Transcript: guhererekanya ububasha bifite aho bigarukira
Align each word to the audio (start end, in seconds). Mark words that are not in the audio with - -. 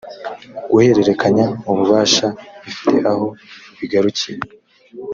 guhererekanya 0.69 1.45
ububasha 1.69 2.27
bifite 2.63 2.97
aho 3.11 3.25
bigarukira 3.77 4.43